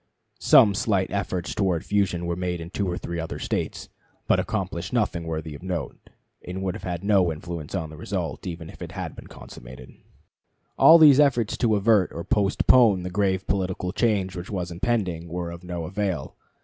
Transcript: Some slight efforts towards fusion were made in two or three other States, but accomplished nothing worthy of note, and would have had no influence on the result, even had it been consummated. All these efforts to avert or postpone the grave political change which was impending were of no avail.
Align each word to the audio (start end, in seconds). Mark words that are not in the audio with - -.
Some 0.39 0.73
slight 0.73 1.11
efforts 1.11 1.53
towards 1.53 1.85
fusion 1.85 2.25
were 2.25 2.35
made 2.35 2.59
in 2.59 2.71
two 2.71 2.89
or 2.89 2.97
three 2.97 3.19
other 3.19 3.37
States, 3.37 3.87
but 4.27 4.39
accomplished 4.39 4.91
nothing 4.91 5.25
worthy 5.25 5.53
of 5.53 5.61
note, 5.61 6.09
and 6.43 6.63
would 6.63 6.73
have 6.73 6.81
had 6.81 7.03
no 7.03 7.31
influence 7.31 7.75
on 7.75 7.91
the 7.91 7.97
result, 7.97 8.47
even 8.47 8.69
had 8.69 8.81
it 9.11 9.15
been 9.15 9.27
consummated. 9.27 9.93
All 10.75 10.97
these 10.97 11.19
efforts 11.19 11.55
to 11.57 11.75
avert 11.75 12.11
or 12.13 12.23
postpone 12.23 13.03
the 13.03 13.11
grave 13.11 13.45
political 13.45 13.91
change 13.91 14.35
which 14.35 14.49
was 14.49 14.71
impending 14.71 15.27
were 15.27 15.51
of 15.51 15.63
no 15.63 15.83
avail. 15.83 16.35